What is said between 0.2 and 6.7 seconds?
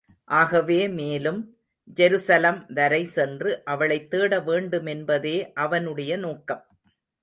ஆகவே மேலும், ஜெருசலம் வரை சென்று அவளைத் தேட வேண்டுமென்பதே அவனுடைய நோக்கம்.